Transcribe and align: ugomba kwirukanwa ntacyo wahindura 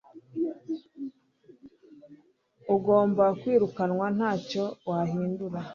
ugomba 2.75 3.25
kwirukanwa 3.39 4.05
ntacyo 4.17 4.63
wahindura 4.89 5.59